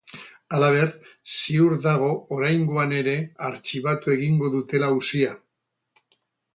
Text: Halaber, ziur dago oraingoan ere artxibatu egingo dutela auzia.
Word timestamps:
Halaber, 0.59 0.87
ziur 1.35 1.75
dago 1.83 2.09
oraingoan 2.39 2.97
ere 3.03 3.15
artxibatu 3.53 4.17
egingo 4.19 4.53
dutela 4.59 4.93
auzia. 4.97 5.41